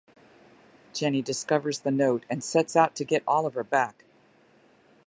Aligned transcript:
Jenny 0.95 1.21
discovers 1.21 1.81
the 1.81 1.91
note 1.91 2.25
and 2.27 2.43
sets 2.43 2.75
out 2.75 2.95
to 2.95 3.05
get 3.05 3.21
Oliver 3.27 3.63
back. 3.63 4.03